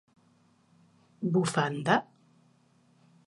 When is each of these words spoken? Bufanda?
Bufanda? 1.35 1.95